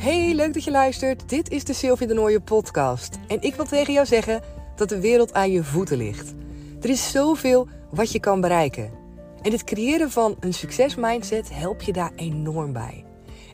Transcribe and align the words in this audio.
Hey, 0.00 0.34
leuk 0.34 0.54
dat 0.54 0.64
je 0.64 0.70
luistert. 0.70 1.28
Dit 1.28 1.50
is 1.50 1.64
de 1.64 1.72
Sylvie 1.72 2.06
de 2.06 2.14
Nooie 2.14 2.40
podcast. 2.40 3.18
En 3.28 3.42
ik 3.42 3.54
wil 3.54 3.64
tegen 3.64 3.92
jou 3.92 4.06
zeggen 4.06 4.42
dat 4.76 4.88
de 4.88 5.00
wereld 5.00 5.32
aan 5.32 5.50
je 5.50 5.64
voeten 5.64 5.96
ligt. 5.96 6.34
Er 6.80 6.88
is 6.88 7.10
zoveel 7.10 7.68
wat 7.90 8.12
je 8.12 8.20
kan 8.20 8.40
bereiken. 8.40 8.90
En 9.42 9.52
het 9.52 9.64
creëren 9.64 10.10
van 10.10 10.36
een 10.40 10.54
succesmindset 10.54 11.54
helpt 11.54 11.84
je 11.84 11.92
daar 11.92 12.12
enorm 12.16 12.72
bij. 12.72 13.04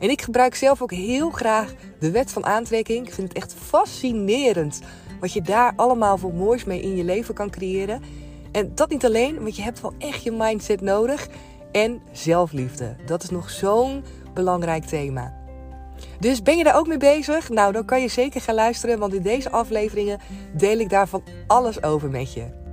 En 0.01 0.11
ik 0.11 0.23
gebruik 0.23 0.55
zelf 0.55 0.83
ook 0.83 0.93
heel 0.93 1.31
graag 1.31 1.75
de 1.99 2.11
wet 2.11 2.33
van 2.33 2.47
aantrekking. 2.47 3.07
Ik 3.07 3.15
vind 3.15 3.29
het 3.29 3.37
echt 3.37 3.55
fascinerend 3.55 4.81
wat 5.21 5.33
je 5.33 5.43
daar 5.43 5.73
allemaal 5.77 6.19
voor 6.19 6.35
moois 6.35 6.65
mee 6.65 6.81
in 6.81 6.97
je 6.97 7.05
leven 7.05 7.35
kan 7.35 7.51
creëren. 7.51 8.03
En 8.53 8.73
dat 8.75 8.91
niet 8.91 9.05
alleen, 9.05 9.43
want 9.43 9.57
je 9.57 9.63
hebt 9.63 9.81
wel 9.81 9.95
echt 9.99 10.23
je 10.23 10.33
mindset 10.33 10.81
nodig. 10.81 11.29
En 11.73 12.03
zelfliefde. 12.13 12.97
Dat 13.07 13.23
is 13.23 13.31
nog 13.31 13.51
zo'n 13.51 14.05
belangrijk 14.35 14.85
thema. 14.85 15.46
Dus 16.21 16.43
ben 16.43 16.57
je 16.57 16.65
daar 16.65 16.77
ook 16.77 16.87
mee 16.87 16.99
bezig? 16.99 17.49
Nou, 17.49 17.73
dan 17.73 17.85
kan 17.85 18.01
je 18.01 18.09
zeker 18.09 18.41
gaan 18.41 18.55
luisteren, 18.55 18.99
want 18.99 19.15
in 19.15 19.23
deze 19.23 19.51
afleveringen 19.51 20.21
deel 20.53 20.79
ik 20.79 20.91
daarvan 20.91 21.23
alles 21.47 21.83
over 21.83 22.11
met 22.11 22.33
je. 22.33 22.65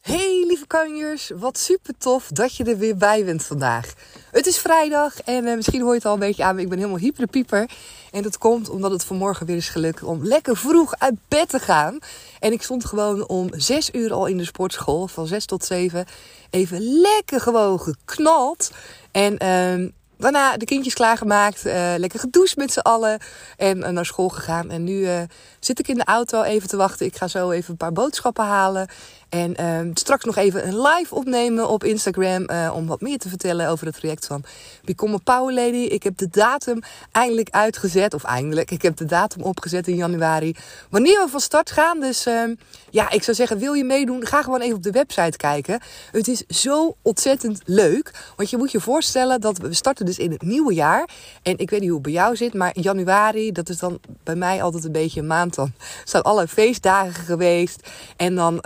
Hey 0.00 0.44
lieve 0.46 0.66
kanjers, 0.66 1.30
wat 1.36 1.58
super 1.58 1.94
tof 1.98 2.28
dat 2.28 2.56
je 2.56 2.64
er 2.64 2.78
weer 2.78 2.96
bij 2.96 3.24
bent 3.24 3.44
vandaag. 3.44 3.94
Het 4.30 4.46
is 4.46 4.58
vrijdag 4.58 5.20
en 5.20 5.46
uh, 5.46 5.54
misschien 5.54 5.80
hoor 5.80 5.90
je 5.90 5.96
het 5.96 6.06
al 6.06 6.12
een 6.12 6.18
beetje 6.18 6.44
aan, 6.44 6.54
maar 6.54 6.62
ik 6.62 6.68
ben 6.68 6.78
helemaal 6.78 7.00
hyperpieper. 7.00 7.70
En 8.12 8.22
dat 8.22 8.38
komt 8.38 8.68
omdat 8.68 8.90
het 8.90 9.04
vanmorgen 9.04 9.46
weer 9.46 9.56
is 9.56 9.68
gelukt 9.68 10.02
om 10.02 10.24
lekker 10.24 10.56
vroeg 10.56 10.94
uit 10.98 11.14
bed 11.28 11.48
te 11.48 11.58
gaan. 11.58 11.98
En 12.38 12.52
ik 12.52 12.62
stond 12.62 12.84
gewoon 12.84 13.28
om 13.28 13.48
6 13.50 13.90
uur 13.92 14.12
al 14.12 14.26
in 14.26 14.36
de 14.36 14.44
sportschool, 14.44 15.06
van 15.06 15.26
6 15.26 15.44
tot 15.44 15.64
7. 15.64 16.06
Even 16.50 17.00
lekker 17.00 17.40
gewoon 17.40 17.80
geknald. 17.80 18.70
En 19.10 19.32
uh, 19.32 19.90
daarna 20.16 20.56
de 20.56 20.64
kindjes 20.64 20.94
klaargemaakt, 20.94 21.66
uh, 21.66 21.94
lekker 21.96 22.20
gedoucht 22.20 22.56
met 22.56 22.72
z'n 22.72 22.78
allen 22.78 23.18
en 23.56 23.78
uh, 23.78 23.88
naar 23.88 24.06
school 24.06 24.28
gegaan. 24.28 24.70
En 24.70 24.84
nu 24.84 24.92
uh, 24.92 25.20
zit 25.60 25.78
ik 25.78 25.88
in 25.88 25.96
de 25.96 26.04
auto 26.04 26.42
even 26.42 26.68
te 26.68 26.76
wachten. 26.76 27.06
Ik 27.06 27.16
ga 27.16 27.28
zo 27.28 27.50
even 27.50 27.70
een 27.70 27.76
paar 27.76 27.92
boodschappen 27.92 28.44
halen. 28.44 28.88
En 29.28 29.54
uh, 29.60 29.90
straks 29.94 30.24
nog 30.24 30.36
even 30.36 30.68
een 30.68 30.80
live 30.80 31.14
opnemen 31.14 31.68
op 31.68 31.84
Instagram 31.84 32.50
uh, 32.50 32.72
om 32.74 32.86
wat 32.86 33.00
meer 33.00 33.18
te 33.18 33.28
vertellen 33.28 33.68
over 33.68 33.86
het 33.86 33.94
traject 33.94 34.26
van 34.26 34.44
Become 34.84 35.14
a 35.14 35.18
Power 35.24 35.54
Lady. 35.54 35.76
Ik 35.76 36.02
heb 36.02 36.16
de 36.16 36.28
datum 36.30 36.78
eindelijk 37.12 37.50
uitgezet, 37.50 38.14
of 38.14 38.24
eindelijk, 38.24 38.70
ik 38.70 38.82
heb 38.82 38.96
de 38.96 39.04
datum 39.04 39.42
opgezet 39.42 39.88
in 39.88 39.96
januari. 39.96 40.56
Wanneer 40.90 41.24
we 41.24 41.30
van 41.30 41.40
start 41.40 41.70
gaan, 41.70 42.00
dus 42.00 42.26
uh, 42.26 42.42
ja, 42.90 43.10
ik 43.10 43.22
zou 43.22 43.36
zeggen, 43.36 43.58
wil 43.58 43.72
je 43.72 43.84
meedoen, 43.84 44.26
ga 44.26 44.42
gewoon 44.42 44.60
even 44.60 44.76
op 44.76 44.82
de 44.82 44.90
website 44.90 45.36
kijken. 45.36 45.80
Het 46.10 46.28
is 46.28 46.46
zo 46.46 46.96
ontzettend 47.02 47.60
leuk, 47.64 48.32
want 48.36 48.50
je 48.50 48.56
moet 48.56 48.70
je 48.70 48.80
voorstellen 48.80 49.40
dat 49.40 49.58
we 49.58 49.74
starten 49.74 50.06
dus 50.06 50.18
in 50.18 50.30
het 50.30 50.42
nieuwe 50.42 50.74
jaar. 50.74 51.08
En 51.42 51.58
ik 51.58 51.70
weet 51.70 51.80
niet 51.80 51.88
hoe 51.88 51.98
het 51.98 52.06
bij 52.06 52.12
jou 52.12 52.36
zit, 52.36 52.54
maar 52.54 52.78
januari, 52.78 53.52
dat 53.52 53.68
is 53.68 53.78
dan 53.78 53.98
bij 54.24 54.36
mij 54.36 54.62
altijd 54.62 54.84
een 54.84 54.92
beetje 54.92 55.20
een 55.20 55.26
maand 55.26 55.54
dan. 55.54 55.72
Zijn 56.04 56.22
alle 56.22 56.48
feestdagen 56.48 57.24
geweest 57.24 57.88
en 58.16 58.34
dan... 58.34 58.60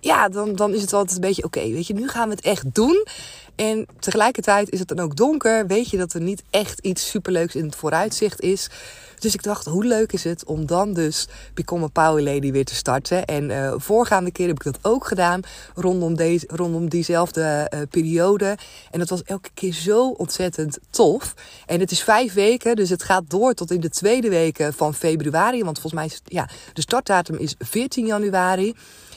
Ja, 0.00 0.28
dan, 0.28 0.54
dan 0.54 0.74
is 0.74 0.80
het 0.80 0.92
altijd 0.92 1.14
een 1.14 1.28
beetje 1.28 1.44
oké. 1.44 1.60
Weet 1.60 1.86
je, 1.86 1.94
nu 1.94 2.08
gaan 2.08 2.28
we 2.28 2.34
het 2.34 2.44
echt 2.44 2.74
doen. 2.74 3.06
En 3.56 3.86
tegelijkertijd 3.98 4.70
is 4.70 4.78
het 4.78 4.88
dan 4.88 5.00
ook 5.00 5.16
donker. 5.16 5.66
Weet 5.66 5.90
je 5.90 5.96
dat 5.96 6.12
er 6.12 6.20
niet 6.20 6.42
echt 6.50 6.78
iets 6.78 7.10
superleuks 7.10 7.54
in 7.54 7.64
het 7.64 7.76
vooruitzicht 7.76 8.40
is. 8.40 8.68
Dus 9.18 9.34
ik 9.34 9.42
dacht, 9.42 9.66
hoe 9.66 9.84
leuk 9.84 10.12
is 10.12 10.24
het 10.24 10.44
om 10.44 10.66
dan 10.66 10.92
dus 10.92 11.28
Become 11.54 11.84
a 11.84 11.88
Power 11.88 12.22
Lady 12.22 12.52
weer 12.52 12.64
te 12.64 12.74
starten. 12.74 13.24
En 13.24 13.50
uh, 13.50 13.74
voorgaande 13.76 14.30
keer 14.30 14.46
heb 14.46 14.56
ik 14.56 14.64
dat 14.64 14.78
ook 14.82 15.06
gedaan. 15.06 15.40
Rondom, 15.74 16.16
deze, 16.16 16.46
rondom 16.50 16.88
diezelfde 16.88 17.70
uh, 17.74 17.80
periode. 17.90 18.56
En 18.90 18.98
dat 18.98 19.08
was 19.08 19.22
elke 19.22 19.50
keer 19.54 19.72
zo 19.72 20.08
ontzettend 20.08 20.78
tof. 20.90 21.34
En 21.66 21.80
het 21.80 21.90
is 21.90 22.02
vijf 22.02 22.32
weken, 22.32 22.76
dus 22.76 22.90
het 22.90 23.02
gaat 23.02 23.30
door 23.30 23.54
tot 23.54 23.70
in 23.70 23.80
de 23.80 23.90
tweede 23.90 24.28
weken 24.28 24.72
van 24.72 24.94
februari. 24.94 25.64
Want 25.64 25.80
volgens 25.80 26.02
mij 26.02 26.04
is 26.04 26.20
ja, 26.24 26.48
de 26.72 26.80
startdatum 26.80 27.36
is 27.36 27.54
14 27.58 28.06
januari. 28.06 28.74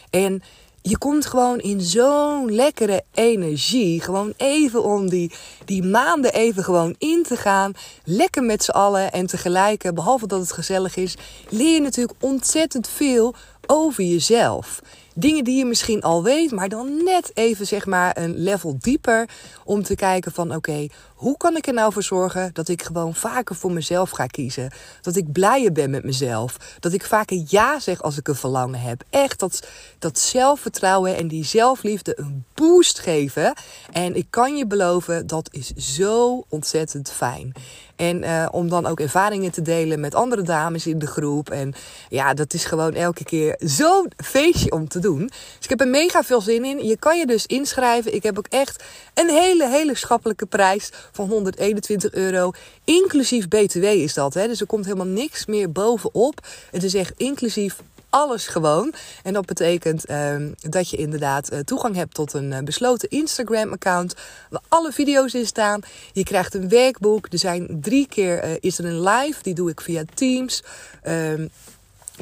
En 0.10 0.42
je 0.82 0.98
komt 0.98 1.26
gewoon 1.26 1.60
in 1.60 1.82
zo'n 1.82 2.52
lekkere 2.52 3.04
energie. 3.14 4.02
Gewoon 4.02 4.34
even 4.38 4.84
om 4.84 5.10
die, 5.10 5.32
die 5.66 5.84
maanden 5.84 6.34
even 6.34 6.64
gewoon 6.64 6.96
in 6.98 7.24
te 7.24 7.36
gaan. 7.36 7.74
Lekker 8.04 8.44
met 8.44 8.64
z'n 8.64 8.72
allen. 8.72 9.12
En 9.12 9.26
tegelijk, 9.26 9.94
behalve 9.94 10.28
dat 10.28 10.40
het 10.40 10.52
gezellig 10.52 10.96
is, 10.96 11.16
leer 11.50 11.74
je 11.74 11.82
natuurlijk 11.82 12.24
ontzettend 12.24 12.88
veel 12.88 13.36
over 13.68 14.04
jezelf. 14.04 14.82
Dingen 15.16 15.44
die 15.44 15.58
je 15.58 15.66
misschien 15.66 16.02
al 16.02 16.24
weet, 16.24 16.52
maar 16.52 16.70
dan 16.70 17.04
net 17.04 17.32
even 17.34 17.68
zeg 17.68 17.86
maar 17.86 18.18
een 18.18 18.38
level 18.38 18.78
dieper. 18.80 19.30
Om 19.66 19.84
te 19.84 19.96
kijken 19.96 20.32
van 20.32 20.56
oké, 20.56 20.88
hoe 21.22 21.38
kan 21.38 21.58
ik 21.58 21.68
er 21.68 21.74
nou 21.74 21.94
voor 21.94 22.04
zorgen 22.04 22.50
dat 22.54 22.68
ik 22.68 22.84
gewoon 22.84 23.16
vaker 23.16 23.56
voor 23.56 23.72
mezelf 23.72 24.10
ga 24.10 24.26
kiezen? 24.26 24.72
Dat 25.02 25.16
ik 25.16 25.32
blijer 25.32 25.72
ben 25.72 25.90
met 25.90 26.04
mezelf. 26.04 26.58
Dat 26.80 26.94
ik 26.94 27.06
vaker 27.06 27.44
ja 27.48 27.80
zeg 27.80 28.02
als 28.02 28.18
ik 28.18 28.28
een 28.28 28.36
verlangen 28.36 28.80
heb. 28.80 29.04
Echt 29.10 29.40
dat, 29.40 29.68
dat 30.00 30.20
zelfvertrouwen 30.20 31.18
en 31.18 31.28
die 31.28 31.46
zelfliefde 31.46 32.20
een 32.20 32.46
boost 32.54 33.00
geven. 33.00 33.54
En 33.92 34.16
ik 34.16 34.28
kan 34.30 34.58
je 34.58 34.68
beloven, 34.68 35.28
dat 35.28 35.50
is 35.52 35.74
zo 35.74 36.46
ontzettend 36.50 37.12
fijn. 37.12 37.54
En 38.02 38.24
uh, 38.24 38.48
om 38.52 38.70
dan 38.70 38.86
ook 38.86 39.00
ervaringen 39.00 39.52
te 39.52 39.62
delen 39.62 40.00
met 40.00 40.16
andere 40.16 40.42
dames 40.42 40.88
in 40.88 41.00
de 41.00 41.08
groep. 41.08 41.50
En 41.50 41.74
ja, 42.10 42.34
dat 42.34 42.54
is 42.54 42.66
gewoon 42.66 42.94
elke 42.94 43.24
keer 43.24 43.56
zo'n 43.60 44.12
feestje 44.18 44.72
om 44.72 44.88
te 44.88 45.00
doen. 45.00 45.26
Dus 45.28 45.64
ik 45.64 45.70
heb 45.70 45.82
er 45.82 45.88
mega 45.88 46.24
veel 46.24 46.42
zin 46.42 46.66
in. 46.66 46.86
Je 46.86 46.98
kan 46.98 47.18
je 47.18 47.26
dus 47.26 47.46
inschrijven. 47.46 48.14
Ik 48.14 48.24
heb 48.24 48.38
ook 48.38 48.48
echt 48.50 48.84
een 49.14 49.30
hele, 49.30 49.70
hele 49.70 49.96
schappelijke 49.96 50.46
prijs 50.46 50.92
van 51.12 51.28
121 51.28 52.12
euro. 52.12 52.52
Inclusief 52.84 53.48
BTW 53.48 53.84
is 53.84 54.14
dat. 54.14 54.34
Hè? 54.34 54.48
Dus 54.48 54.60
er 54.62 54.68
komt 54.68 54.86
helemaal 54.86 55.06
niks 55.06 55.46
meer 55.46 55.72
bovenop. 55.72 56.48
Het 56.72 56.84
is 56.84 56.94
echt 56.94 57.14
inclusief 57.18 57.76
alles 58.12 58.48
gewoon. 58.48 58.94
En 59.24 59.34
dat 59.34 59.46
betekent 59.46 60.10
uh, 60.10 60.36
dat 60.60 60.90
je 60.90 60.98
inderdaad 60.98 61.54
uh, 61.54 61.60
toegang 61.60 61.96
hebt 61.96 62.14
tot 62.14 62.34
een 62.34 62.52
uh, 62.52 62.60
besloten 62.60 63.10
Instagram-account. 63.10 64.16
Waar 64.50 64.62
alle 64.68 64.92
video's 64.92 65.34
in 65.34 65.46
staan. 65.46 65.82
Je 66.14 66.24
krijgt 66.24 66.54
een 66.54 66.70
werkboek. 66.70 67.28
Er 67.30 67.40
zijn 67.40 67.78
drie 67.82 68.08
keer 68.08 68.44
uh, 68.44 68.56
is 68.60 68.78
er 68.78 68.86
een 68.86 69.02
live. 69.02 69.44
Die 69.44 69.54
doe 69.54 69.70
ik 69.70 69.82
via 69.82 70.04
Teams. 70.14 70.64
Uh, 71.04 71.34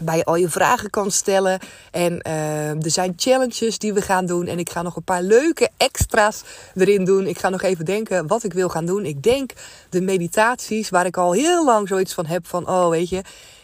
waar 0.03 0.17
je 0.17 0.25
al 0.25 0.35
je 0.35 0.49
vragen 0.49 0.89
kan 0.89 1.11
stellen. 1.11 1.59
En 1.91 2.21
uh, 2.27 2.69
er 2.69 2.91
zijn 2.91 3.13
challenges 3.15 3.77
die 3.77 3.93
we 3.93 4.01
gaan 4.01 4.25
doen. 4.25 4.47
En 4.47 4.59
ik 4.59 4.69
ga 4.69 4.81
nog 4.81 4.95
een 4.95 5.03
paar 5.03 5.21
leuke 5.21 5.69
extra's 5.77 6.43
erin 6.75 7.05
doen. 7.05 7.27
Ik 7.27 7.39
ga 7.39 7.49
nog 7.49 7.61
even 7.61 7.85
denken 7.85 8.27
wat 8.27 8.43
ik 8.43 8.53
wil 8.53 8.69
gaan 8.69 8.85
doen. 8.85 9.05
Ik 9.05 9.23
denk 9.23 9.51
de 9.89 10.01
meditaties, 10.01 10.89
waar 10.89 11.05
ik 11.05 11.17
al 11.17 11.31
heel 11.31 11.65
lang 11.65 11.87
zoiets 11.87 12.13
van 12.13 12.25
heb 12.25 12.47
van, 12.47 12.69
oh 12.69 12.89
weet 12.89 13.09
je, 13.09 13.21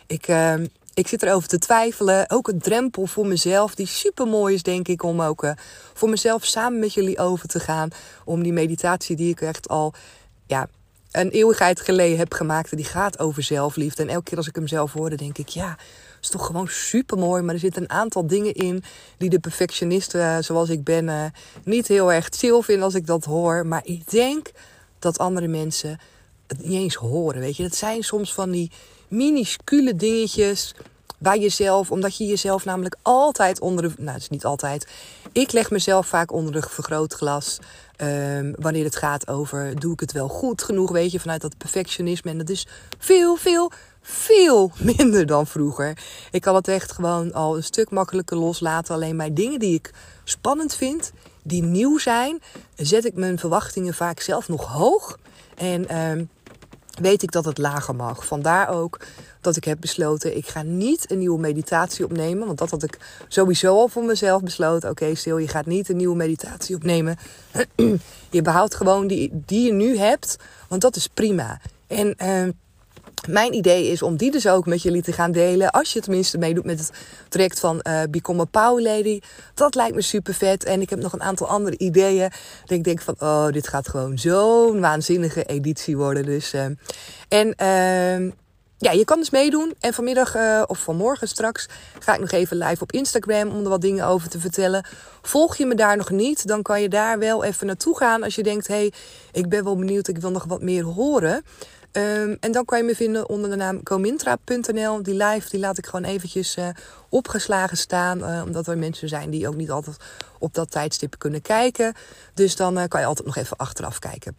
ik, 0.08 0.28
uh, 0.28 0.54
ik 0.94 1.08
zit 1.08 1.24
erover 1.24 1.48
te 1.48 1.58
twijfelen. 1.58 2.30
Ook 2.30 2.48
een 2.48 2.60
drempel 2.60 3.06
voor 3.06 3.28
mezelf, 3.28 3.76
die 3.76 3.88
super 3.88 4.28
mooi 4.28 4.54
is, 4.54 4.64
denk 4.64 4.88
ik, 4.88 5.04
om 5.04 5.22
ook 5.22 5.44
uh, 5.44 5.52
voor 5.94 6.10
mezelf 6.10 6.46
samen 6.46 6.80
met 6.80 6.94
jullie 6.94 7.20
over 7.20 7.48
te 7.48 7.60
gaan. 7.60 7.90
Om 8.26 8.44
die 8.44 8.54
meditatie 8.54 9.16
die 9.16 9.32
ik 9.32 9.42
echt 9.42 9.68
al, 9.68 9.94
ja, 10.46 10.68
een 11.12 11.30
eeuwigheid 11.30 11.82
geleden 11.82 12.18
heb 12.18 12.34
gemaakt. 12.34 12.72
En 12.72 12.78
die 12.78 12.86
gaat 12.86 13.20
over 13.20 13.44
zelfliefde. 13.44 14.04
En 14.04 14.10
elke 14.10 14.24
keer 14.24 14.38
als 14.38 14.48
ik 14.48 14.56
hem 14.56 14.68
zelf 14.68 14.94
hoorde, 14.94 15.16
denk 15.16 15.38
ik, 15.38 15.48
ja, 15.48 15.78
is 16.26 16.32
toch 16.32 16.46
gewoon 16.46 16.68
super 16.68 17.18
mooi. 17.18 17.42
Maar 17.42 17.54
er 17.54 17.60
zitten 17.60 17.82
een 17.82 17.90
aantal 17.90 18.28
dingen 18.28 18.54
in 18.54 18.84
die 19.18 19.30
de 19.30 19.40
perfectionisten, 19.40 20.22
uh, 20.22 20.38
zoals 20.40 20.70
ik 20.70 20.84
ben, 20.84 21.08
uh, 21.08 21.26
niet 21.64 21.88
heel 21.88 22.12
erg 22.12 22.28
chill 22.30 22.62
vinden 22.62 22.84
als 22.84 22.96
ik 22.96 23.08
dat 23.08 23.26
hoor. 23.26 23.66
Maar 23.66 23.82
ik 23.86 24.12
denk 24.12 24.52
dat 25.00 25.18
andere 25.18 25.48
mensen 25.48 26.00
het 26.48 26.64
niet 26.64 26.72
eens 26.72 26.96
horen. 26.96 27.42
Weet 27.42 27.58
je, 27.58 27.64
dat 27.64 27.76
zijn 27.76 28.04
soms 28.04 28.34
van 28.34 28.52
die 28.52 28.72
minuscule 29.08 29.96
dingetjes 29.96 30.74
waar 31.18 31.38
je 31.38 31.50
zelf, 31.50 31.92
omdat 31.92 32.18
je 32.18 32.26
jezelf 32.26 32.66
namelijk 32.66 32.96
altijd 33.02 33.60
onder 33.60 33.84
de, 33.84 33.94
nou, 33.98 34.12
het 34.14 34.22
is 34.22 34.30
niet 34.30 34.46
altijd. 34.46 34.88
Ik 35.32 35.52
leg 35.52 35.72
mezelf 35.72 36.08
vaak 36.08 36.32
onder 36.32 36.52
de 36.52 36.62
vergrootglas. 36.70 37.60
Um, 38.02 38.56
wanneer 38.60 38.84
het 38.84 38.96
gaat 38.96 39.28
over, 39.28 39.80
doe 39.80 39.94
ik 39.94 40.00
het 40.00 40.12
wel 40.12 40.28
goed 40.28 40.64
genoeg, 40.64 40.92
weet 40.92 41.12
je, 41.12 41.20
vanuit 41.20 41.42
dat 41.42 41.58
perfectionisme. 41.58 42.32
En 42.32 42.38
dat 42.38 42.50
is 42.50 42.68
veel, 42.98 43.36
veel, 43.36 43.72
veel 44.08 44.72
minder 44.98 45.26
dan 45.26 45.48
vroeger. 45.48 45.98
Ik 46.32 46.42
kan 46.42 46.56
het 46.56 46.68
echt 46.68 46.92
gewoon 46.92 47.34
al 47.34 47.56
een 47.56 47.64
stuk 47.64 47.90
makkelijker 47.90 48.38
loslaten. 48.38 48.96
Alleen 48.96 49.18
bij 49.18 49.34
dingen 49.34 49.60
die 49.60 49.74
ik 49.74 49.94
spannend 50.24 50.76
vind, 50.76 51.12
die 51.44 51.64
nieuw 51.64 51.98
zijn, 51.98 52.42
zet 52.76 53.06
ik 53.06 53.14
mijn 53.14 53.40
verwachtingen 53.40 53.94
vaak 53.94 54.20
zelf 54.20 54.48
nog 54.48 54.66
hoog. 54.66 55.20
En 55.56 55.98
um, 55.98 56.30
weet 57.02 57.24
ik 57.24 57.32
dat 57.32 57.46
het 57.46 57.58
lager 57.58 57.96
mag. 57.96 58.26
Vandaar 58.26 58.70
ook 58.70 59.00
dat 59.42 59.56
ik 59.56 59.64
heb 59.64 59.78
besloten, 59.80 60.38
ik 60.38 60.48
ga 60.48 60.62
niet 60.62 61.12
een 61.12 61.18
nieuwe 61.18 61.40
meditatie 61.40 62.06
opnemen. 62.06 62.46
Want 62.46 62.58
dat 62.58 62.70
had 62.70 62.84
ik 62.84 63.00
sowieso 63.28 63.76
al 63.80 63.88
voor 63.88 64.04
mezelf 64.04 64.42
besloten. 64.42 64.90
Oké, 64.90 65.04
okay, 65.04 65.16
stil, 65.16 65.38
je 65.38 65.48
gaat 65.48 65.66
niet 65.66 65.90
een 65.90 65.98
nieuwe 65.98 66.16
meditatie 66.16 66.76
opnemen. 66.76 67.18
je 68.30 68.42
behoudt 68.42 68.76
gewoon 68.76 69.08
die, 69.08 69.30
die 69.34 69.66
je 69.66 69.74
nu 69.74 69.98
hebt, 69.98 70.38
want 70.68 70.82
dat 70.82 70.96
is 70.96 71.08
prima. 71.08 71.60
En 71.88 72.16
uh, 72.24 72.50
mijn 73.28 73.54
idee 73.54 73.88
is 73.88 74.02
om 74.02 74.18
die 74.18 74.32
dus 74.32 74.48
ook 74.48 74.66
met 74.66 74.82
jullie 74.82 75.02
te 75.02 75.12
gaan 75.12 75.32
delen. 75.32 75.72
Als 75.72 75.94
je 75.94 76.02
tenminste 76.02 76.38
meedoet 76.38 76.66
met 76.66 76.80
het 76.80 76.92
traject 77.30 77.60
van 77.60 77.80
uh, 77.84 78.02
Become 78.10 78.42
a 78.42 78.46
Power 78.46 78.84
Lady. 78.84 79.20
Dat 79.54 79.76
lijkt 79.76 79.96
me 79.96 80.02
super 80.02 80.34
vet. 80.34 80.64
En 80.64 80.82
ik 80.82 80.90
heb 80.90 81.00
nog 81.00 81.14
een 81.14 81.24
aantal 81.24 81.48
andere 81.48 81.78
ideeën. 81.78 82.30
Dat 82.62 82.78
ik 82.78 82.84
denk 82.84 83.02
van, 83.02 83.16
oh, 83.20 83.48
dit 83.48 83.68
gaat 83.68 83.90
gewoon 83.90 84.18
zo'n 84.18 84.80
waanzinnige 84.80 85.44
editie 85.44 85.98
worden. 85.98 86.26
Dus, 86.26 86.54
uh, 86.54 86.66
en 87.28 87.48
uh, 87.62 88.32
ja, 88.78 88.92
je 88.92 89.06
kan 89.06 89.20
dus 89.20 89.30
meedoen. 89.30 89.74
En 89.80 89.94
vanmiddag 89.94 90.36
uh, 90.36 90.64
of 90.68 90.80
vanmorgen 90.80 91.28
straks 91.28 91.70
ga 92.00 92.14
ik 92.14 92.20
nog 92.20 92.32
even 92.32 92.58
live 92.58 92.84
op 92.84 92.92
Instagram 92.92 93.50
om 93.50 93.64
er 93.64 93.70
wat 93.70 93.82
dingen 93.82 94.06
over 94.06 94.30
te 94.30 94.40
vertellen. 94.40 94.86
Volg 95.22 95.56
je 95.56 95.66
me 95.66 95.76
daar 95.76 95.98
nog 95.98 96.10
niet, 96.10 96.48
dan 96.48 96.62
kan 96.62 96.82
je 96.82 96.90
daar 96.90 97.20
wel 97.20 97.44
even 97.44 97.68
naartoe 97.68 97.98
gaan 97.98 98.24
als 98.24 98.36
je 98.36 98.44
denkt: 98.44 98.68
hé, 98.68 98.76
hey, 98.76 98.94
ik 99.32 99.50
ben 99.50 99.64
wel 99.64 99.76
benieuwd, 99.76 100.08
ik 100.08 100.18
wil 100.18 100.32
nog 100.32 100.44
wat 100.44 100.62
meer 100.62 100.84
horen. 100.84 101.44
Um, 101.98 102.38
en 102.40 102.52
dan 102.52 102.66
kan 102.66 102.78
je 102.78 102.84
me 102.84 102.96
vinden 102.96 103.30
onder 103.30 103.50
de 103.50 103.56
naam 103.56 103.84
comintra.nl. 103.84 105.04
Die 105.04 105.14
live 105.14 105.50
die 105.50 105.60
laat 105.60 105.78
ik 105.78 105.86
gewoon 105.86 106.06
eventjes 106.06 106.58
uh, 106.58 106.68
opgeslagen 107.10 107.78
staan. 107.78 108.20
Uh, 108.20 108.42
omdat 108.46 108.68
er 108.68 108.78
mensen 108.78 109.10
zijn 109.10 109.30
die 109.30 109.48
ook 109.48 109.56
niet 109.56 109.72
altijd 109.72 109.98
op 110.40 110.54
dat 110.54 110.72
tijdstip 110.72 111.16
kunnen 111.18 111.42
kijken. 111.42 111.94
Dus 112.34 112.56
dan 112.56 112.78
uh, 112.78 112.84
kan 112.88 113.00
je 113.00 113.06
altijd 113.06 113.28
nog 113.28 113.36
even 113.36 113.58
achteraf 113.58 114.00
kijken. 114.00 114.36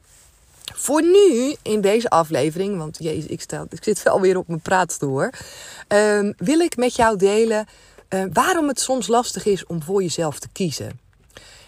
Voor 0.74 1.02
nu, 1.02 1.56
in 1.62 1.80
deze 1.80 2.08
aflevering, 2.08 2.78
want 2.78 2.96
jezus, 3.00 3.26
ik, 3.26 3.40
stel, 3.40 3.66
ik 3.68 3.84
zit 3.84 4.02
wel 4.02 4.20
weer 4.20 4.36
op 4.38 4.48
mijn 4.48 4.60
praatstoel 4.60 5.22
um, 5.88 6.34
wil 6.36 6.58
ik 6.58 6.76
met 6.76 6.96
jou 6.96 7.16
delen 7.16 7.66
waarom 8.32 8.68
het 8.68 8.80
soms 8.80 9.06
lastig 9.06 9.46
is 9.46 9.66
om 9.66 9.82
voor 9.82 10.02
jezelf 10.02 10.38
te 10.38 10.48
kiezen. 10.52 11.05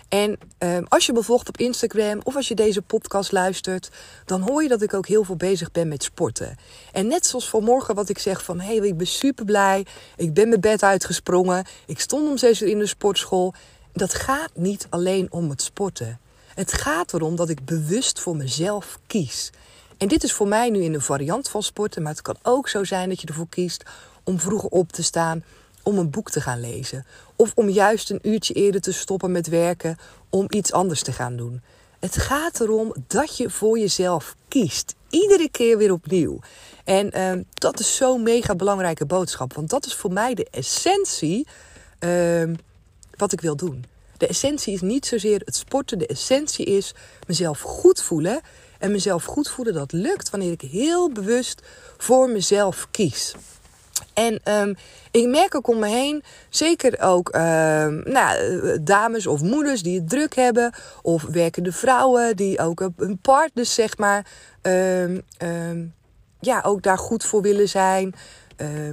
En 0.09 0.39
um, 0.59 0.85
als 0.89 1.07
je 1.07 1.13
me 1.13 1.23
volgt 1.23 1.49
op 1.49 1.57
Instagram 1.57 2.21
of 2.23 2.37
als 2.37 2.49
je 2.49 2.55
deze 2.55 2.83
podcast 2.83 3.33
luistert, 3.33 3.91
dan 4.25 4.41
hoor 4.41 4.63
je 4.63 4.69
dat 4.69 4.83
ik 4.83 4.95
ook 4.95 5.07
heel 5.07 5.25
veel 5.25 5.37
bezig 5.37 5.71
ben 5.71 5.89
met 5.89 6.03
sporten. 6.03 6.57
En 6.93 7.07
net 7.07 7.27
zoals 7.27 7.49
vanmorgen 7.49 7.95
wat 7.95 8.09
ik 8.09 8.19
zeg 8.19 8.45
van, 8.45 8.61
hé, 8.61 8.77
hey, 8.77 8.87
ik 8.87 8.97
ben 8.97 9.07
super 9.07 9.45
blij, 9.45 9.87
ik 10.17 10.35
ben 10.35 10.49
mijn 10.49 10.61
bed 10.61 10.83
uitgesprongen, 10.83 11.67
ik 11.87 12.01
stond 12.01 12.29
om 12.29 12.37
zes 12.37 12.63
uur 12.63 12.69
in 12.69 12.79
de 12.79 12.87
sportschool. 12.87 13.55
Dat 13.93 14.15
gaat 14.15 14.51
niet 14.55 14.87
alleen 14.91 15.27
om 15.31 15.51
het 15.51 15.63
sporten. 15.63 16.21
Het 16.55 16.73
gaat 16.73 17.15
erom 17.15 17.37
dat 17.37 17.49
ik 17.49 17.65
bewust 17.65 18.21
voor 18.21 18.37
mezelf 18.37 18.99
kies. 19.07 19.51
En 19.99 20.09
dit 20.09 20.23
is 20.23 20.33
voor 20.33 20.49
mij 20.49 20.71
nu 20.71 20.83
in 20.83 20.95
een 20.95 21.01
variant 21.01 21.49
van 21.49 21.63
sporten, 21.63 22.03
maar 22.03 22.13
het 22.13 22.23
kan 22.23 22.37
ook 22.43 22.69
zo 22.69 22.85
zijn 22.85 23.09
dat 23.09 23.21
je 23.21 23.27
ervoor 23.27 23.49
kiest 23.49 23.85
om 24.25 24.41
vroeger 24.41 24.69
op 24.69 24.93
te 24.93 25.03
staan, 25.03 25.45
om 25.88 25.99
een 25.99 26.11
boek 26.11 26.31
te 26.31 26.40
gaan 26.40 26.61
lezen. 26.61 27.06
Of 27.37 27.52
om 27.55 27.69
juist 27.69 28.11
een 28.11 28.19
uurtje 28.23 28.55
eerder 28.55 28.81
te 28.81 28.93
stoppen 28.93 29.32
met 29.32 29.46
werken 29.46 29.96
om 30.31 30.46
iets 30.49 30.73
anders 30.73 31.02
te 31.02 31.12
gaan 31.12 31.37
doen. 31.37 31.62
Het 31.99 32.17
gaat 32.17 32.61
erom 32.61 32.94
dat 33.06 33.37
je 33.37 33.50
voor 33.50 33.79
jezelf 33.79 34.35
kiest. 34.49 34.94
Iedere 35.11 35.49
keer 35.50 35.79
weer 35.79 35.93
opnieuw. 35.93 36.38
En 36.85 37.17
uh, 37.17 37.44
dat 37.55 37.81
is 37.81 37.96
zo'n 37.96 38.23
mega 38.23 38.55
belangrijke 38.55 39.06
boodschap. 39.06 39.52
Want 39.55 39.70
dat 39.70 39.87
is 39.87 39.94
voor 39.94 40.12
mij 40.12 40.35
de 40.35 40.46
essentie 40.50 41.46
uh, 42.00 42.55
wat 43.17 43.32
ik 43.32 43.40
wil 43.40 43.56
doen. 43.56 43.85
De 44.17 44.26
essentie 44.26 44.75
is 44.75 44.81
niet 44.81 45.06
zozeer 45.06 45.43
het 45.44 45.56
sporten. 45.56 45.99
De 45.99 46.06
essentie 46.06 46.64
is 46.64 46.94
mezelf 47.26 47.61
goed 47.61 48.02
voelen. 48.02 48.40
En 48.79 48.90
mezelf 48.90 49.25
goed 49.25 49.49
voelen, 49.49 49.75
dat 49.75 49.93
lukt 49.93 50.31
wanneer 50.31 50.52
ik 50.52 50.61
heel 50.61 51.12
bewust 51.12 51.62
voor 51.96 52.31
mezelf 52.31 52.88
kies. 52.90 53.35
En 54.19 54.41
um, 54.44 54.76
ik 55.11 55.26
merk 55.26 55.55
ook 55.55 55.69
om 55.69 55.79
me 55.79 55.87
heen, 55.87 56.23
zeker 56.49 57.00
ook 57.00 57.35
um, 57.35 58.03
nou, 58.05 58.82
dames 58.82 59.26
of 59.26 59.43
moeders 59.43 59.82
die 59.82 60.00
het 60.00 60.09
druk 60.09 60.35
hebben, 60.35 60.75
of 61.03 61.23
werkende 61.23 61.73
vrouwen 61.73 62.37
die 62.37 62.59
ook 62.61 62.88
hun 62.97 63.19
partners, 63.19 63.75
zeg 63.75 63.99
maar, 63.99 64.26
um, 64.62 65.25
ja, 66.41 66.61
ook 66.65 66.82
daar 66.82 66.99
goed 66.99 67.25
voor 67.25 67.43
willen 67.43 67.69
zijn. 67.69 68.15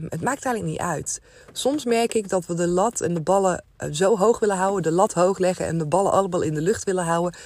het 0.10 0.22
maakt 0.22 0.46
eigenlijk 0.46 0.66
niet 0.66 0.80
uit. 0.80 1.22
Soms 1.52 1.86
merk 1.86 2.14
ik 2.14 2.30
dat 2.30 2.46
we 2.46 2.54
de 2.54 2.68
lat 2.68 3.02
en 3.02 3.14
de 3.14 3.22
ballen 3.22 3.64
eh, 3.78 3.90
zo 3.92 4.18
hoog 4.18 4.40
willen 4.40 4.58
houden, 4.58 4.84
de 4.84 4.92
lat 4.92 5.14
hoog 5.14 5.38
leggen 5.38 5.66
en 5.66 5.78
de 5.78 5.86
ballen 5.86 6.12
allemaal 6.12 6.42
in 6.42 6.54
de 6.54 6.62
lucht 6.62 6.84
willen 6.84 7.06
houden. 7.06 7.40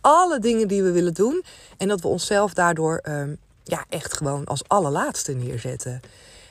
Alle 0.00 0.38
dingen 0.38 0.68
die 0.68 0.82
we 0.82 0.90
willen 0.90 1.14
doen. 1.14 1.42
En 1.76 1.88
dat 1.88 2.00
we 2.00 2.08
onszelf 2.08 2.54
daardoor 2.54 3.00
ja, 3.64 3.84
echt 3.88 4.16
gewoon 4.16 4.44
als 4.44 4.62
allerlaatste 4.66 5.32
neerzetten. 5.32 6.00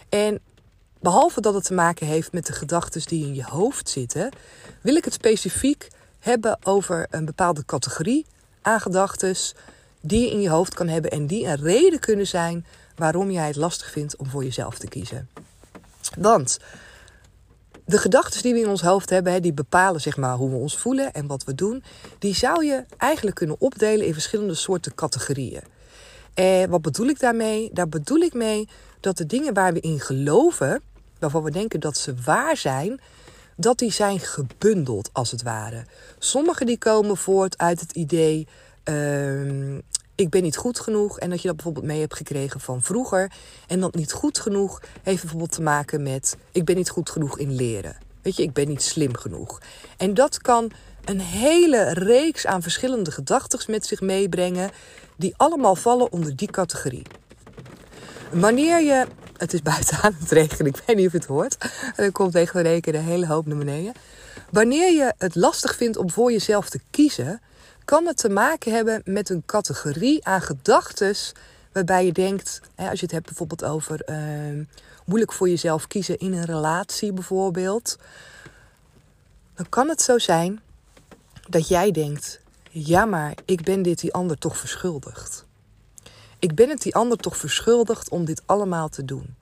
En 0.10 0.42
Behalve 1.01 1.42
dat 1.42 1.53
het 1.53 1.63
te 1.63 1.74
maken 1.74 2.07
heeft 2.07 2.31
met 2.31 2.45
de 2.45 2.53
gedachten 2.53 3.01
die 3.06 3.25
in 3.25 3.36
je 3.36 3.44
hoofd 3.44 3.89
zitten, 3.89 4.30
wil 4.81 4.95
ik 4.95 5.06
het 5.06 5.13
specifiek 5.13 5.88
hebben 6.19 6.57
over 6.63 7.07
een 7.09 7.25
bepaalde 7.25 7.65
categorie 7.65 8.25
aan 8.62 8.80
gedachten 8.80 9.36
die 10.01 10.21
je 10.21 10.31
in 10.31 10.42
je 10.42 10.50
hoofd 10.50 10.74
kan 10.74 10.88
hebben 10.88 11.12
en 11.12 11.27
die 11.27 11.45
een 11.45 11.62
reden 11.62 12.00
kunnen 12.00 12.27
zijn 12.27 12.65
waarom 12.95 13.31
jij 13.31 13.48
het 13.48 13.56
lastig 13.56 13.92
vindt 13.92 14.15
om 14.15 14.30
voor 14.30 14.44
jezelf 14.44 14.77
te 14.77 14.88
kiezen. 14.88 15.30
Want 16.18 16.59
de 17.86 17.98
gedachten 17.98 18.42
die 18.42 18.53
we 18.53 18.59
in 18.59 18.69
ons 18.69 18.81
hoofd 18.81 19.09
hebben, 19.09 19.42
die 19.42 19.53
bepalen 19.53 20.01
zeg 20.01 20.18
maar 20.18 20.36
hoe 20.36 20.50
we 20.50 20.56
ons 20.56 20.77
voelen 20.77 21.13
en 21.13 21.27
wat 21.27 21.44
we 21.44 21.56
doen, 21.56 21.83
die 22.19 22.36
zou 22.36 22.65
je 22.65 22.86
eigenlijk 22.98 23.36
kunnen 23.36 23.56
opdelen 23.59 24.06
in 24.06 24.13
verschillende 24.13 24.53
soorten 24.53 24.95
categorieën. 24.95 25.63
En 26.33 26.69
wat 26.69 26.81
bedoel 26.81 27.07
ik 27.07 27.19
daarmee? 27.19 27.69
Daar 27.74 27.89
bedoel 27.89 28.19
ik 28.19 28.33
mee 28.33 28.68
dat 29.00 29.18
de 29.18 29.25
dingen 29.25 29.53
waar 29.53 29.74
we 29.74 29.80
in 29.80 30.00
geloven, 30.00 30.81
waarvan 31.22 31.44
we 31.44 31.52
denken 31.52 31.80
dat 31.80 31.98
ze 31.98 32.14
waar 32.26 32.58
zijn, 32.58 33.00
dat 33.56 33.78
die 33.78 33.92
zijn 33.92 34.20
gebundeld 34.20 35.10
als 35.14 35.32
het 35.32 35.42
ware. 35.42 35.86
Sommige 36.20 36.66
die 36.66 36.78
komen 36.78 37.18
voort 37.18 37.58
uit 37.58 37.80
het 37.80 37.92
idee. 37.92 38.48
Uh, 38.86 39.78
ik 40.16 40.30
ben 40.30 40.44
niet 40.44 40.58
goed 40.58 40.80
genoeg. 40.80 41.20
En 41.20 41.30
dat 41.30 41.42
je 41.42 41.48
dat 41.48 41.56
bijvoorbeeld 41.56 41.86
mee 41.86 42.00
hebt 42.00 42.16
gekregen 42.16 42.60
van 42.60 42.82
vroeger. 42.82 43.32
En 43.68 43.80
dat 43.80 43.96
niet 43.96 44.12
goed 44.12 44.40
genoeg 44.40 44.82
heeft 45.04 45.22
bijvoorbeeld 45.22 45.52
te 45.52 45.62
maken 45.62 46.04
met. 46.04 46.38
Ik 46.52 46.66
ben 46.66 46.76
niet 46.76 46.90
goed 46.90 47.10
genoeg 47.10 47.38
in 47.38 47.56
leren. 47.56 47.98
Weet 48.22 48.36
je, 48.36 48.44
ik 48.44 48.54
ben 48.54 48.68
niet 48.68 48.82
slim 48.82 49.18
genoeg. 49.18 49.62
En 49.98 50.14
dat 50.14 50.38
kan 50.38 50.72
een 51.06 51.20
hele 51.20 51.94
reeks 51.94 52.46
aan 52.46 52.62
verschillende 52.62 53.12
gedachten 53.12 53.72
met 53.72 53.86
zich 53.86 54.02
meebrengen. 54.02 54.72
Die 55.18 55.34
allemaal 55.38 55.76
vallen 55.76 56.12
onder 56.12 56.36
die 56.36 56.52
categorie. 56.52 57.06
Wanneer 58.32 58.82
je 58.82 59.06
het 59.42 59.54
is 59.54 59.62
buiten 59.62 60.02
aan 60.02 60.16
het 60.20 60.32
regenen. 60.32 60.66
Ik 60.66 60.82
weet 60.86 60.96
niet 60.96 61.06
of 61.06 61.12
je 61.12 61.18
het 61.18 61.28
hoort. 61.28 61.58
En 61.96 62.04
er 62.04 62.12
komt 62.12 62.32
tegen 62.32 62.64
de 62.64 62.92
de 62.92 62.98
hele 62.98 63.28
hoop 63.28 63.46
naar 63.46 63.58
beneden. 63.58 63.94
Wanneer 64.50 64.94
je 64.94 65.14
het 65.18 65.36
lastig 65.36 65.76
vindt 65.76 65.98
om 65.98 66.10
voor 66.10 66.32
jezelf 66.32 66.70
te 66.70 66.80
kiezen, 66.90 67.42
kan 67.86 68.06
het 68.06 68.18
te 68.18 68.30
maken 68.30 68.74
hebben 68.74 69.02
met 69.06 69.30
een 69.30 69.44
categorie 69.46 70.26
aan 70.26 70.42
gedachten 70.42 71.16
waarbij 71.72 72.06
je 72.06 72.12
denkt, 72.12 72.62
als 72.76 73.00
je 73.00 73.06
het 73.06 73.12
hebt 73.12 73.26
bijvoorbeeld 73.26 73.64
over 73.64 74.10
uh, 74.10 74.66
moeilijk 75.06 75.34
voor 75.34 75.50
jezelf 75.50 75.88
kiezen 75.88 76.18
in 76.18 76.34
een 76.34 76.46
relatie 76.46 77.14
bijvoorbeeld, 77.14 77.98
dan 79.56 79.70
kan 79.70 79.90
het 79.90 80.02
zo 80.02 80.18
zijn 80.18 80.62
dat 81.50 81.68
jij 81.68 81.92
denkt, 81.92 82.40
ja 82.70 83.06
maar 83.06 83.34
ik 83.46 83.64
ben 83.64 83.82
dit 83.82 84.00
die 84.00 84.14
ander 84.14 84.38
toch 84.38 84.58
verschuldigd. 84.58 85.46
Ik 86.39 86.56
ben 86.56 86.70
het 86.70 86.82
die 86.82 86.96
ander 86.96 87.18
toch 87.18 87.38
verschuldigd 87.38 88.10
om 88.10 88.25
dit 88.25 88.42
allemaal 88.46 88.89
te 88.89 89.06
doen. 89.06 89.36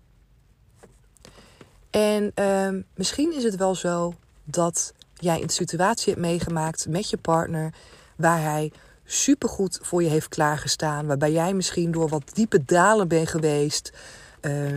En 1.99 2.31
uh, 2.35 2.81
misschien 2.95 3.33
is 3.35 3.43
het 3.43 3.55
wel 3.55 3.75
zo 3.75 4.13
dat 4.43 4.93
jij 5.13 5.41
een 5.41 5.49
situatie 5.49 6.13
hebt 6.13 6.25
meegemaakt 6.25 6.87
met 6.87 7.09
je 7.09 7.17
partner 7.17 7.73
waar 8.15 8.41
hij 8.41 8.71
supergoed 9.05 9.79
voor 9.81 10.03
je 10.03 10.09
heeft 10.09 10.27
klaargestaan, 10.27 11.07
waarbij 11.07 11.31
jij 11.31 11.53
misschien 11.53 11.91
door 11.91 12.09
wat 12.09 12.31
diepe 12.33 12.65
dalen 12.65 13.07
bent 13.07 13.29
geweest 13.29 13.93
uh, 14.41 14.71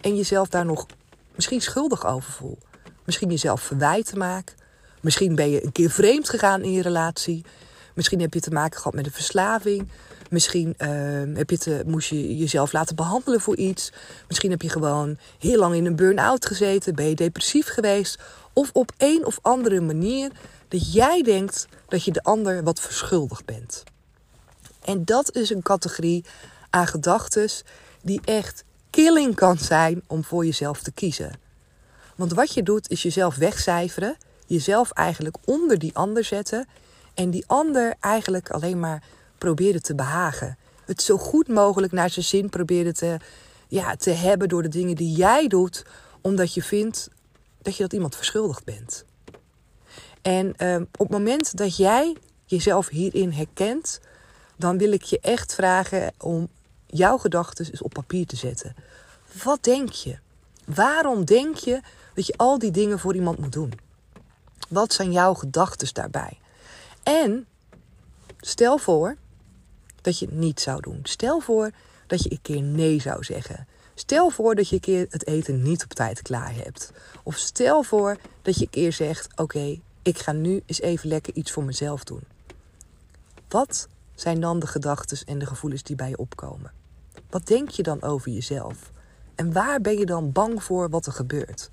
en 0.00 0.16
jezelf 0.16 0.48
daar 0.48 0.64
nog 0.64 0.86
misschien 1.34 1.60
schuldig 1.60 2.06
over 2.06 2.32
voelt. 2.32 2.64
Misschien 3.04 3.30
jezelf 3.30 3.60
verwijten 3.60 4.18
maakt. 4.18 4.54
Misschien 5.00 5.34
ben 5.34 5.50
je 5.50 5.64
een 5.64 5.72
keer 5.72 5.90
vreemd 5.90 6.28
gegaan 6.28 6.62
in 6.62 6.72
je 6.72 6.82
relatie. 6.82 7.44
Misschien 7.94 8.20
heb 8.20 8.34
je 8.34 8.40
te 8.40 8.50
maken 8.50 8.78
gehad 8.78 8.94
met 8.94 9.06
een 9.06 9.12
verslaving. 9.12 9.88
Misschien 10.30 10.74
uh, 10.78 11.36
heb 11.36 11.50
je 11.50 11.82
moest 11.86 12.08
je 12.08 12.36
jezelf 12.36 12.72
laten 12.72 12.96
behandelen 12.96 13.40
voor 13.40 13.56
iets. 13.56 13.92
Misschien 14.28 14.50
heb 14.50 14.62
je 14.62 14.68
gewoon 14.68 15.18
heel 15.38 15.58
lang 15.58 15.74
in 15.74 15.86
een 15.86 15.96
burn-out 15.96 16.46
gezeten. 16.46 16.94
Ben 16.94 17.08
je 17.08 17.14
depressief 17.14 17.68
geweest. 17.68 18.18
Of 18.52 18.70
op 18.72 18.92
een 18.98 19.24
of 19.24 19.38
andere 19.42 19.80
manier 19.80 20.30
dat 20.68 20.92
jij 20.92 21.22
denkt 21.22 21.66
dat 21.88 22.04
je 22.04 22.12
de 22.12 22.22
ander 22.22 22.62
wat 22.62 22.80
verschuldigd 22.80 23.44
bent. 23.44 23.84
En 24.84 25.04
dat 25.04 25.34
is 25.34 25.50
een 25.50 25.62
categorie 25.62 26.24
aan 26.70 26.86
gedachten 26.86 27.48
die 28.02 28.20
echt 28.24 28.64
killing 28.90 29.34
kan 29.34 29.58
zijn 29.58 30.02
om 30.06 30.24
voor 30.24 30.44
jezelf 30.44 30.82
te 30.82 30.92
kiezen. 30.92 31.32
Want 32.14 32.32
wat 32.32 32.54
je 32.54 32.62
doet 32.62 32.90
is 32.90 33.02
jezelf 33.02 33.34
wegcijferen, 33.34 34.16
jezelf 34.46 34.90
eigenlijk 34.90 35.36
onder 35.44 35.78
die 35.78 35.94
ander 35.94 36.24
zetten 36.24 36.68
en 37.14 37.30
die 37.30 37.44
ander 37.46 37.94
eigenlijk 38.00 38.50
alleen 38.50 38.80
maar 38.80 39.02
proberen 39.38 39.82
te 39.82 39.94
behagen. 39.94 40.58
Het 40.84 41.02
zo 41.02 41.16
goed 41.16 41.48
mogelijk 41.48 41.92
naar 41.92 42.10
zijn 42.10 42.24
zin 42.24 42.48
proberen 42.48 42.94
te, 42.94 43.16
ja, 43.68 43.96
te 43.96 44.10
hebben 44.10 44.48
door 44.48 44.62
de 44.62 44.68
dingen 44.68 44.96
die 44.96 45.16
jij 45.16 45.48
doet, 45.48 45.84
omdat 46.20 46.54
je 46.54 46.62
vindt 46.62 47.08
dat 47.62 47.76
je 47.76 47.82
dat 47.82 47.92
iemand 47.92 48.16
verschuldigd 48.16 48.64
bent. 48.64 49.04
En 50.22 50.54
uh, 50.58 50.76
op 50.76 50.98
het 50.98 51.10
moment 51.10 51.56
dat 51.56 51.76
jij 51.76 52.16
jezelf 52.44 52.88
hierin 52.88 53.32
herkent, 53.32 54.00
dan 54.56 54.78
wil 54.78 54.92
ik 54.92 55.02
je 55.02 55.20
echt 55.20 55.54
vragen 55.54 56.12
om 56.18 56.48
jouw 56.86 57.18
gedachten 57.18 57.66
eens 57.66 57.82
op 57.82 57.92
papier 57.92 58.26
te 58.26 58.36
zetten. 58.36 58.74
Wat 59.42 59.62
denk 59.62 59.90
je? 59.90 60.18
Waarom 60.64 61.24
denk 61.24 61.56
je 61.56 61.80
dat 62.14 62.26
je 62.26 62.34
al 62.36 62.58
die 62.58 62.70
dingen 62.70 62.98
voor 62.98 63.14
iemand 63.14 63.38
moet 63.38 63.52
doen? 63.52 63.72
Wat 64.68 64.92
zijn 64.92 65.12
jouw 65.12 65.34
gedachten 65.34 65.94
daarbij? 65.94 66.38
En 67.02 67.46
stel 68.38 68.78
voor 68.78 69.16
dat 70.06 70.18
je 70.18 70.26
het 70.26 70.34
niet 70.34 70.60
zou 70.60 70.80
doen. 70.80 71.00
Stel 71.02 71.40
voor 71.40 71.70
dat 72.06 72.22
je 72.22 72.30
een 72.30 72.42
keer 72.42 72.62
nee 72.62 73.00
zou 73.00 73.24
zeggen. 73.24 73.66
Stel 73.94 74.30
voor 74.30 74.54
dat 74.54 74.68
je 74.68 74.74
een 74.74 74.80
keer 74.80 75.06
het 75.10 75.26
eten 75.26 75.62
niet 75.62 75.84
op 75.84 75.92
tijd 75.92 76.22
klaar 76.22 76.54
hebt. 76.54 76.92
Of 77.22 77.36
stel 77.36 77.82
voor 77.82 78.16
dat 78.42 78.56
je 78.56 78.62
een 78.64 78.70
keer 78.70 78.92
zegt: 78.92 79.28
Oké, 79.36 79.80
ik 80.02 80.18
ga 80.18 80.32
nu 80.32 80.62
eens 80.66 80.80
even 80.80 81.08
lekker 81.08 81.34
iets 81.34 81.52
voor 81.52 81.64
mezelf 81.64 82.04
doen. 82.04 82.22
Wat 83.48 83.88
zijn 84.14 84.40
dan 84.40 84.58
de 84.58 84.66
gedachten 84.66 85.18
en 85.26 85.38
de 85.38 85.46
gevoelens 85.46 85.82
die 85.82 85.96
bij 85.96 86.08
je 86.08 86.18
opkomen? 86.18 86.72
Wat 87.30 87.46
denk 87.46 87.68
je 87.68 87.82
dan 87.82 88.02
over 88.02 88.30
jezelf? 88.30 88.92
En 89.34 89.52
waar 89.52 89.80
ben 89.80 89.98
je 89.98 90.06
dan 90.06 90.32
bang 90.32 90.62
voor 90.62 90.90
wat 90.90 91.06
er 91.06 91.12
gebeurt? 91.12 91.70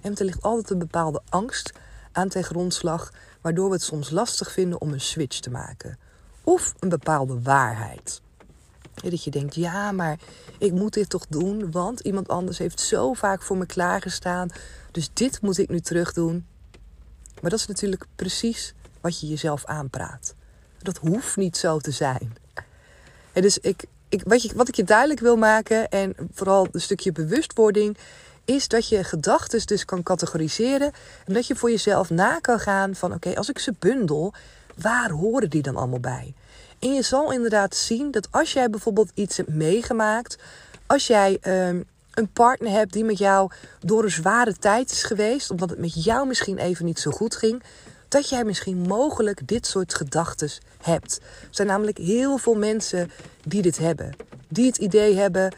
En 0.00 0.16
er 0.16 0.24
ligt 0.24 0.42
altijd 0.42 0.70
een 0.70 0.78
bepaalde 0.78 1.22
angst 1.28 1.72
aan 2.12 2.28
ten 2.28 2.44
grondslag, 2.44 3.12
waardoor 3.40 3.66
we 3.68 3.74
het 3.74 3.82
soms 3.82 4.10
lastig 4.10 4.52
vinden 4.52 4.80
om 4.80 4.92
een 4.92 5.00
switch 5.00 5.38
te 5.38 5.50
maken. 5.50 5.98
Of 6.44 6.74
een 6.78 6.88
bepaalde 6.88 7.40
waarheid. 7.42 8.20
Dat 8.94 9.24
je 9.24 9.30
denkt, 9.30 9.54
ja, 9.54 9.92
maar 9.92 10.18
ik 10.58 10.72
moet 10.72 10.92
dit 10.92 11.08
toch 11.08 11.26
doen, 11.28 11.70
want 11.70 12.00
iemand 12.00 12.28
anders 12.28 12.58
heeft 12.58 12.80
zo 12.80 13.12
vaak 13.12 13.42
voor 13.42 13.56
me 13.56 13.66
klaargestaan. 13.66 14.48
Dus 14.90 15.10
dit 15.12 15.42
moet 15.42 15.58
ik 15.58 15.68
nu 15.68 15.80
terug 15.80 16.12
doen. 16.12 16.46
Maar 17.40 17.50
dat 17.50 17.58
is 17.58 17.66
natuurlijk 17.66 18.06
precies 18.16 18.74
wat 19.00 19.20
je 19.20 19.26
jezelf 19.26 19.64
aanpraat. 19.64 20.34
Dat 20.78 20.96
hoeft 20.96 21.36
niet 21.36 21.56
zo 21.56 21.78
te 21.78 21.90
zijn. 21.90 22.36
En 23.32 23.42
dus 23.42 23.58
ik, 23.58 23.84
ik, 24.08 24.22
wat, 24.24 24.42
je, 24.42 24.52
wat 24.54 24.68
ik 24.68 24.74
je 24.74 24.84
duidelijk 24.84 25.20
wil 25.20 25.36
maken, 25.36 25.88
en 25.88 26.14
vooral 26.32 26.68
een 26.72 26.80
stukje 26.80 27.12
bewustwording, 27.12 27.96
is 28.44 28.68
dat 28.68 28.88
je 28.88 29.04
gedachten 29.04 29.66
dus 29.66 29.84
kan 29.84 30.02
categoriseren. 30.02 30.92
En 31.26 31.34
dat 31.34 31.46
je 31.46 31.56
voor 31.56 31.70
jezelf 31.70 32.10
na 32.10 32.38
kan 32.38 32.60
gaan 32.60 32.94
van 32.94 33.12
oké, 33.12 33.36
als 33.36 33.48
ik 33.48 33.58
ze 33.58 33.74
bundel, 33.78 34.34
waar 34.80 35.10
horen 35.10 35.50
die 35.50 35.62
dan 35.62 35.76
allemaal 35.76 36.00
bij? 36.00 36.34
En 36.78 36.94
je 36.94 37.02
zal 37.02 37.32
inderdaad 37.32 37.74
zien 37.74 38.10
dat 38.10 38.28
als 38.30 38.52
jij 38.52 38.70
bijvoorbeeld 38.70 39.10
iets 39.14 39.36
hebt 39.36 39.48
meegemaakt, 39.48 40.38
als 40.86 41.06
jij 41.06 41.38
um, 41.68 41.84
een 42.14 42.32
partner 42.32 42.72
hebt 42.72 42.92
die 42.92 43.04
met 43.04 43.18
jou 43.18 43.50
door 43.80 44.04
een 44.04 44.10
zware 44.10 44.54
tijd 44.54 44.90
is 44.90 45.02
geweest, 45.02 45.50
omdat 45.50 45.70
het 45.70 45.78
met 45.78 46.04
jou 46.04 46.26
misschien 46.26 46.58
even 46.58 46.84
niet 46.84 46.98
zo 47.00 47.10
goed 47.10 47.36
ging, 47.36 47.62
dat 48.08 48.28
jij 48.28 48.44
misschien 48.44 48.78
mogelijk 48.78 49.48
dit 49.48 49.66
soort 49.66 49.94
gedachten 49.94 50.50
hebt. 50.82 51.18
Er 51.22 51.48
zijn 51.50 51.68
namelijk 51.68 51.98
heel 51.98 52.38
veel 52.38 52.54
mensen 52.54 53.10
die 53.44 53.62
dit 53.62 53.78
hebben. 53.78 54.16
Die 54.48 54.66
het 54.66 54.76
idee 54.76 55.16
hebben, 55.16 55.54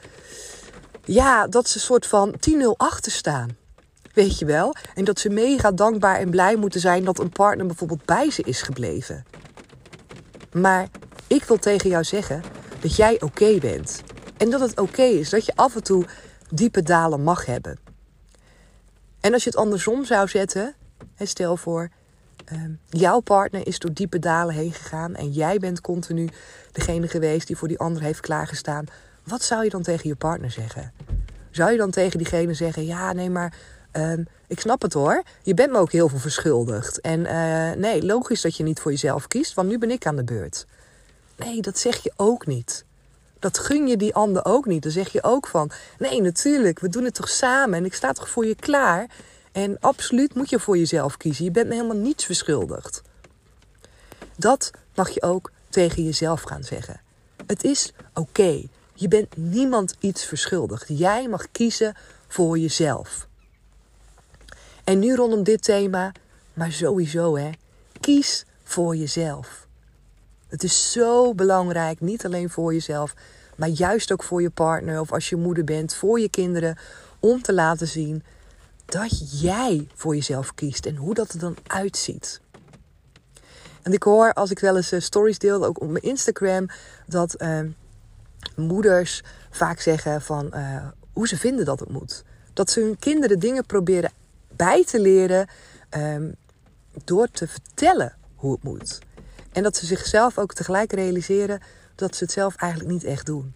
ja, 1.05 1.47
dat 1.47 1.69
ze 1.69 1.77
een 1.77 1.85
soort 1.85 2.07
van 2.07 2.35
10-0 2.51 2.65
achter 2.77 3.13
staan. 3.13 3.57
Weet 4.13 4.39
je 4.39 4.45
wel? 4.45 4.75
En 4.95 5.05
dat 5.05 5.19
ze 5.19 5.29
mega 5.29 5.73
dankbaar 5.73 6.19
en 6.19 6.31
blij 6.31 6.57
moeten 6.57 6.81
zijn 6.81 7.05
dat 7.05 7.19
een 7.19 7.31
partner 7.31 7.67
bijvoorbeeld 7.67 8.05
bij 8.05 8.31
ze 8.31 8.43
is 8.43 8.63
gebleven. 8.63 9.25
Maar 10.53 10.89
ik 11.27 11.45
wil 11.45 11.59
tegen 11.59 11.91
jou 11.91 12.05
zeggen 12.05 12.43
dat 12.81 12.97
jij 12.97 13.21
oké 13.21 13.59
bent. 13.59 14.03
En 14.37 14.51
dat 14.51 14.61
het 14.61 14.81
oké 14.81 15.03
is 15.03 15.31
dat 15.31 15.47
je 15.47 15.53
af 15.55 15.75
en 15.75 15.83
toe 15.83 16.05
diepe 16.51 16.83
dalen 16.83 17.23
mag 17.23 17.47
hebben. 17.47 17.79
En 19.21 19.33
als 19.33 19.45
je 19.45 19.51
het 19.51 19.59
andersom 19.59 20.05
zou 20.05 20.29
zetten, 20.29 20.75
stel 21.19 21.57
voor, 21.57 21.89
uh, 22.53 22.61
jouw 22.89 23.21
partner 23.21 23.67
is 23.67 23.79
door 23.79 23.93
diepe 23.93 24.19
dalen 24.19 24.55
heen 24.55 24.73
gegaan 24.73 25.15
en 25.15 25.31
jij 25.31 25.59
bent 25.59 25.81
continu 25.81 26.29
degene 26.73 27.09
geweest 27.09 27.47
die 27.47 27.57
voor 27.57 27.69
die 27.69 27.79
ander 27.79 28.03
heeft 28.03 28.21
klaargestaan. 28.21 28.85
Wat 29.25 29.43
zou 29.43 29.65
je 29.65 29.71
dan 29.71 29.83
tegen 29.83 30.09
je 30.09 30.17
partner 30.17 30.51
zeggen? 30.51 30.93
Zou 31.51 31.71
je 31.71 31.77
dan 31.77 31.91
tegen 31.91 32.19
diegene 32.19 32.55
zeggen: 32.55 32.85
Ja, 32.85 33.13
nee, 33.13 33.31
maar 33.31 33.55
um, 33.93 34.27
ik 34.47 34.61
snap 34.61 34.83
het 34.83 34.93
hoor. 34.93 35.23
Je 35.43 35.55
bent 35.55 35.71
me 35.71 35.79
ook 35.79 35.93
heel 35.93 36.09
veel 36.09 36.19
verschuldigd. 36.19 37.01
En 37.01 37.21
uh, 37.21 37.73
nee, 37.73 38.05
logisch 38.05 38.41
dat 38.41 38.57
je 38.57 38.63
niet 38.63 38.81
voor 38.81 38.91
jezelf 38.91 39.27
kiest, 39.27 39.55
want 39.55 39.69
nu 39.69 39.79
ben 39.79 39.91
ik 39.91 40.07
aan 40.07 40.17
de 40.17 40.25
beurt. 40.25 40.67
Nee, 41.37 41.63
dat 41.63 41.79
zeg 41.79 42.03
je 42.03 42.13
ook 42.17 42.47
niet. 42.47 42.85
Dat 43.39 43.59
gun 43.59 43.87
je 43.87 43.97
die 43.97 44.15
ander 44.15 44.45
ook 44.45 44.67
niet. 44.67 44.83
Dan 44.83 44.93
zeg 44.93 45.13
je 45.13 45.23
ook 45.23 45.47
van: 45.47 45.71
Nee, 45.99 46.23
natuurlijk, 46.23 46.79
we 46.79 46.89
doen 46.89 47.05
het 47.05 47.15
toch 47.15 47.29
samen 47.29 47.79
en 47.79 47.85
ik 47.85 47.95
sta 47.95 48.13
toch 48.13 48.29
voor 48.29 48.47
je 48.47 48.55
klaar. 48.55 49.07
En 49.53 49.77
absoluut 49.81 50.35
moet 50.35 50.51
je 50.51 50.61
voor 50.61 50.79
jezelf 50.79 51.17
kiezen. 51.17 51.45
Je 51.45 51.51
bent 51.51 51.69
me 51.69 51.75
helemaal 51.75 51.97
niets 51.97 52.25
verschuldigd. 52.25 53.03
Dat 54.37 54.71
mag 54.95 55.11
je 55.11 55.23
ook 55.23 55.51
tegen 55.69 56.05
jezelf 56.05 56.43
gaan 56.43 56.65
zeggen. 56.65 57.01
Het 57.47 57.65
is 57.65 57.93
oké. 58.15 58.63
Je 58.95 59.09
bent 59.09 59.37
niemand 59.37 59.95
iets 60.01 60.25
verschuldigd. 60.25 60.85
Jij 60.89 61.29
mag 61.29 61.47
kiezen 61.53 61.97
voor 62.29 62.59
jezelf. 62.59 63.29
En 64.85 64.99
nu 64.99 65.15
rondom 65.15 65.43
dit 65.43 65.63
thema, 65.63 66.13
maar 66.55 66.73
sowieso 66.73 67.37
hè, 67.37 67.51
kies 68.01 68.45
voor 68.63 68.97
jezelf. 68.97 69.67
Het 70.49 70.63
is 70.63 70.93
zo 70.93 71.35
belangrijk, 71.35 72.01
niet 72.01 72.25
alleen 72.25 72.51
voor 72.51 72.73
jezelf, 72.73 73.15
maar 73.57 73.69
juist 73.69 74.13
ook 74.13 74.23
voor 74.23 74.43
je 74.43 74.51
partner 74.51 75.01
of 75.01 75.13
als 75.13 75.29
je 75.29 75.37
moeder 75.37 75.65
bent, 75.65 75.95
voor 75.95 76.21
je 76.21 76.29
kinderen, 76.29 76.79
om 77.21 77.43
te 77.43 77.53
laten 77.53 77.87
zien 77.87 78.23
dat 78.85 79.41
jij 79.41 79.89
voor 79.95 80.15
jezelf 80.15 80.55
kiest 80.55 80.87
en 80.87 80.97
hoe 80.97 81.15
dat 81.15 81.33
er 81.33 81.39
dan 81.39 81.57
uitziet. 81.67 82.41
En 83.83 83.93
ik 83.93 84.03
hoor 84.03 84.33
als 84.33 84.51
ik 84.51 84.59
wel 84.59 84.77
eens 84.77 84.93
uh, 84.93 85.01
stories 85.01 85.39
deel, 85.39 85.65
ook 85.65 85.81
op 85.81 85.91
mijn 85.91 86.05
Instagram, 86.05 86.67
dat 87.07 87.43
uh, 87.43 87.61
moeders 88.57 89.23
vaak 89.51 89.81
zeggen 89.81 90.23
van 90.23 90.51
uh, 90.55 90.87
hoe 91.13 91.29
ze 91.29 91.37
vinden 91.37 91.65
dat 91.65 91.81
het 91.81 91.89
moet. 91.89 92.25
Dat 92.53 92.71
ze 92.71 92.81
hun 92.81 92.99
kinderen 92.99 93.39
dingen 93.39 93.67
proberen 93.67 94.11
bij 94.65 94.85
te 94.85 95.01
leren 95.01 95.47
um, 95.97 96.35
door 97.05 97.29
te 97.31 97.49
vertellen 97.49 98.17
hoe 98.35 98.53
het 98.53 98.63
moet. 98.63 98.99
En 99.53 99.63
dat 99.63 99.77
ze 99.77 99.87
zichzelf 99.87 100.39
ook 100.39 100.55
tegelijk 100.55 100.93
realiseren 100.93 101.61
dat 101.95 102.17
ze 102.17 102.25
het 102.25 102.33
zelf 102.33 102.57
eigenlijk 102.57 102.93
niet 102.93 103.05
echt 103.05 103.27
doen. 103.27 103.55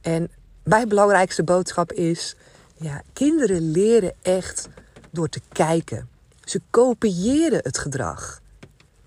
En 0.00 0.30
mijn 0.64 0.88
belangrijkste 0.88 1.42
boodschap 1.42 1.92
is: 1.92 2.36
ja, 2.76 3.02
kinderen 3.12 3.70
leren 3.70 4.12
echt 4.22 4.68
door 5.10 5.28
te 5.28 5.40
kijken. 5.52 6.08
Ze 6.44 6.60
kopiëren 6.70 7.60
het 7.62 7.78
gedrag. 7.78 8.40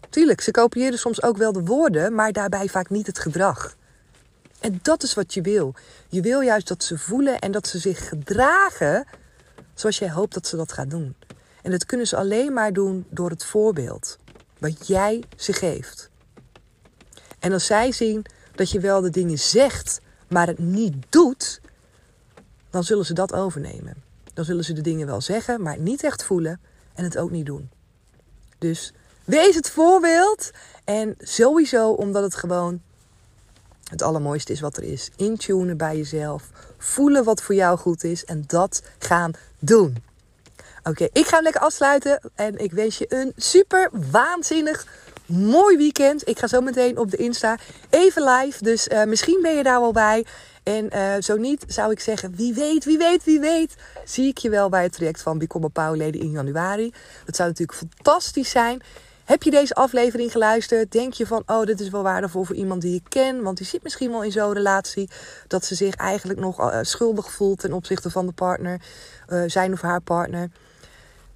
Tuurlijk, 0.09 0.41
ze 0.41 0.51
kopiëren 0.51 0.99
soms 0.99 1.21
ook 1.23 1.37
wel 1.37 1.51
de 1.51 1.63
woorden, 1.63 2.15
maar 2.15 2.31
daarbij 2.31 2.67
vaak 2.67 2.89
niet 2.89 3.07
het 3.07 3.19
gedrag. 3.19 3.75
En 4.59 4.79
dat 4.81 5.03
is 5.03 5.13
wat 5.13 5.33
je 5.33 5.41
wil. 5.41 5.73
Je 6.09 6.21
wil 6.21 6.41
juist 6.41 6.67
dat 6.67 6.83
ze 6.83 6.97
voelen 6.97 7.39
en 7.39 7.51
dat 7.51 7.67
ze 7.67 7.79
zich 7.79 8.07
gedragen 8.07 9.05
zoals 9.73 9.97
jij 9.97 10.11
hoopt 10.11 10.33
dat 10.33 10.47
ze 10.47 10.55
dat 10.55 10.71
gaan 10.71 10.89
doen. 10.89 11.15
En 11.67 11.73
dat 11.73 11.85
kunnen 11.85 12.07
ze 12.07 12.15
alleen 12.15 12.53
maar 12.53 12.73
doen 12.73 13.05
door 13.09 13.29
het 13.29 13.45
voorbeeld 13.45 14.17
wat 14.57 14.87
jij 14.87 15.23
ze 15.35 15.53
geeft. 15.53 16.09
En 17.39 17.53
als 17.53 17.65
zij 17.65 17.91
zien 17.91 18.25
dat 18.55 18.71
je 18.71 18.79
wel 18.79 19.01
de 19.01 19.09
dingen 19.09 19.39
zegt, 19.39 20.01
maar 20.27 20.47
het 20.47 20.59
niet 20.59 20.95
doet, 21.09 21.61
dan 22.69 22.83
zullen 22.83 23.05
ze 23.05 23.13
dat 23.13 23.33
overnemen. 23.33 23.95
Dan 24.33 24.45
zullen 24.45 24.63
ze 24.63 24.73
de 24.73 24.81
dingen 24.81 25.07
wel 25.07 25.21
zeggen, 25.21 25.61
maar 25.61 25.79
niet 25.79 26.03
echt 26.03 26.23
voelen 26.23 26.59
en 26.93 27.03
het 27.03 27.17
ook 27.17 27.31
niet 27.31 27.45
doen. 27.45 27.69
Dus 28.57 28.93
wees 29.25 29.55
het 29.55 29.69
voorbeeld. 29.69 30.51
En 30.83 31.15
sowieso 31.19 31.91
omdat 31.91 32.23
het 32.23 32.35
gewoon 32.35 32.81
het 33.89 34.01
allermooiste 34.01 34.51
is 34.51 34.59
wat 34.59 34.77
er 34.77 34.83
is. 34.83 35.09
Intunen 35.15 35.77
bij 35.77 35.97
jezelf. 35.97 36.49
Voelen 36.77 37.23
wat 37.23 37.41
voor 37.41 37.55
jou 37.55 37.77
goed 37.77 38.03
is 38.03 38.25
en 38.25 38.43
dat 38.47 38.81
gaan 38.97 39.31
doen. 39.59 40.06
Oké, 40.89 41.07
ik 41.11 41.25
ga 41.25 41.35
hem 41.35 41.43
lekker 41.43 41.61
afsluiten 41.61 42.19
en 42.35 42.57
ik 42.57 42.71
wens 42.71 42.97
je 42.97 43.05
een 43.09 43.33
super 43.35 43.89
waanzinnig 44.11 44.85
mooi 45.25 45.77
weekend. 45.77 46.27
Ik 46.27 46.39
ga 46.39 46.47
zo 46.47 46.61
meteen 46.61 46.97
op 46.97 47.11
de 47.11 47.17
Insta 47.17 47.57
even 47.89 48.23
live, 48.23 48.63
dus 48.63 48.87
uh, 48.87 49.03
misschien 49.03 49.39
ben 49.41 49.55
je 49.55 49.63
daar 49.63 49.79
wel 49.79 49.91
bij. 49.91 50.25
En 50.63 50.89
uh, 50.95 51.13
zo 51.19 51.35
niet, 51.35 51.63
zou 51.67 51.91
ik 51.91 51.99
zeggen, 51.99 52.35
wie 52.35 52.53
weet, 52.53 52.85
wie 52.85 52.97
weet, 52.97 53.23
wie 53.23 53.39
weet, 53.39 53.75
zie 54.05 54.27
ik 54.27 54.37
je 54.37 54.49
wel 54.49 54.69
bij 54.69 54.83
het 54.83 54.91
traject 54.91 55.21
van 55.21 55.37
Become 55.37 55.69
a 55.79 55.93
in 55.93 56.31
januari. 56.31 56.93
Dat 57.25 57.35
zou 57.35 57.49
natuurlijk 57.49 57.77
fantastisch 57.77 58.49
zijn. 58.49 58.81
Heb 59.23 59.43
je 59.43 59.51
deze 59.51 59.73
aflevering 59.73 60.31
geluisterd? 60.31 60.91
Denk 60.91 61.13
je 61.13 61.27
van, 61.27 61.43
oh, 61.45 61.65
dit 61.65 61.79
is 61.79 61.89
wel 61.89 62.03
waardevol 62.03 62.43
voor 62.43 62.55
iemand 62.55 62.81
die 62.81 62.95
ik 62.95 63.05
ken? 63.09 63.41
Want 63.41 63.57
die 63.57 63.65
zit 63.65 63.83
misschien 63.83 64.11
wel 64.11 64.23
in 64.23 64.31
zo'n 64.31 64.53
relatie 64.53 65.09
dat 65.47 65.65
ze 65.65 65.75
zich 65.75 65.95
eigenlijk 65.95 66.39
nog 66.39 66.59
uh, 66.59 66.77
schuldig 66.81 67.31
voelt 67.31 67.59
ten 67.59 67.73
opzichte 67.73 68.09
van 68.09 68.25
de 68.25 68.31
partner, 68.31 68.81
zijn 69.47 69.73
of 69.73 69.81
haar 69.81 70.01
partner. 70.01 70.49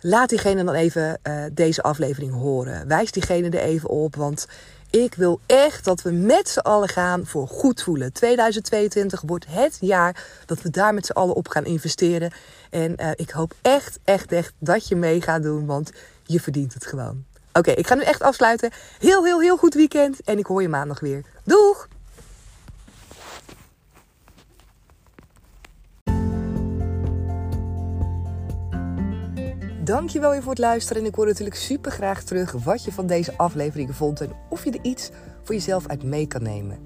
Laat 0.04 0.30
diegene 0.30 0.64
dan 0.64 0.74
even 0.74 1.20
uh, 1.24 1.44
deze 1.54 1.82
aflevering 1.82 2.34
horen. 2.34 2.88
Wijs 2.88 3.12
diegene 3.12 3.50
er 3.50 3.64
even 3.64 3.90
op, 3.90 4.16
want 4.16 4.48
ik 4.90 5.14
wil 5.14 5.40
echt 5.46 5.86
dat 5.86 6.02
we 6.02 6.12
met 6.12 6.50
z'n 6.50 6.60
allen 6.60 6.90
gaan 6.90 7.26
voor 7.26 7.48
goed 7.48 7.84
voelen. 7.84 8.14
2022 8.14 9.22
wordt 9.26 9.46
het 9.50 9.78
jaar 9.80 10.24
dat 10.46 10.62
we 10.62 10.70
daar 10.70 10.94
met 10.94 11.06
z'n 11.06 11.12
allen 11.12 11.36
op 11.36 11.48
gaan 11.48 11.66
investeren. 11.66 12.32
En 12.70 12.96
uh, 13.02 13.10
ik 13.16 13.30
hoop 13.30 13.54
echt, 13.62 14.00
echt, 14.04 14.32
echt 14.32 14.54
dat 14.60 14.88
je 14.88 14.96
mee 14.96 15.22
gaat 15.22 15.44
doen, 15.44 15.66
want 15.66 15.92
je 16.24 16.40
verdient 16.40 16.74
het 16.74 16.86
gewoon. 16.86 17.24
Oké, 17.54 17.72
ik 17.72 17.88
ga 17.88 17.96
nu 17.96 18.02
echt 18.02 18.22
afsluiten. 18.22 18.72
Heel, 19.00 19.26
heel, 19.26 19.42
heel 19.42 19.58
goed 19.58 19.74
weekend 19.74 20.22
en 20.24 20.38
ik 20.38 20.46
hoor 20.46 20.62
je 20.62 20.70
maandag 20.70 21.00
weer. 21.00 21.24
Doeg! 21.44 21.88
Dankjewel 29.92 30.32
weer 30.32 30.42
voor 30.42 30.52
het 30.52 30.60
luisteren. 30.60 31.02
En 31.02 31.08
ik 31.08 31.16
hoor 31.16 31.26
natuurlijk 31.26 31.56
super 31.56 31.92
graag 31.92 32.24
terug 32.24 32.52
wat 32.52 32.84
je 32.84 32.92
van 32.92 33.08
deze 33.08 33.38
aflevering 33.38 33.96
vond. 33.96 34.22
En 34.22 34.32
of 34.50 34.64
je 34.64 34.72
er 34.72 34.80
iets 34.82 35.10
voor 35.44 35.56
jezelf 35.56 35.88
uit 35.88 36.04
mee 36.04 36.28
kan 36.28 36.44
nemen. 36.44 36.78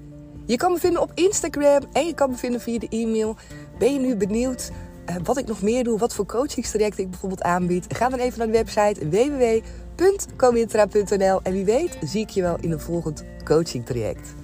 Je 0.46 0.56
kan 0.56 0.72
me 0.72 0.78
vinden 0.78 1.02
op 1.02 1.12
Instagram 1.14 1.82
en 1.92 2.06
je 2.06 2.14
kan 2.14 2.30
me 2.30 2.36
vinden 2.36 2.60
via 2.60 2.78
de 2.78 2.88
e-mail. 2.88 3.36
Ben 3.78 3.92
je 3.92 3.98
nu 3.98 4.16
benieuwd 4.16 4.70
uh, 5.10 5.16
wat 5.24 5.38
ik 5.38 5.46
nog 5.46 5.62
meer 5.62 5.84
doe? 5.84 5.98
Wat 5.98 6.14
voor 6.14 6.26
coachingstrajecten 6.26 7.04
ik 7.04 7.10
bijvoorbeeld 7.10 7.42
aanbied? 7.42 7.86
Ga 7.88 8.08
dan 8.08 8.18
even 8.18 8.38
naar 8.38 8.46
de 8.46 8.52
website 8.52 9.08
www.comintra.nl 9.08 11.40
En 11.42 11.52
wie 11.52 11.64
weet 11.64 11.98
zie 12.00 12.20
ik 12.20 12.30
je 12.30 12.42
wel 12.42 12.56
in 12.60 12.72
een 12.72 12.80
volgend 12.80 13.24
coachingtraject. 13.44 14.34